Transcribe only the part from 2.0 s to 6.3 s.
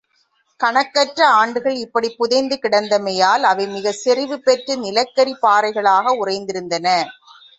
புதைந்து கிடந்தமையால் அவை மிகச் செறிவு பெற்று நிலக்கரிப் பாறைகளாக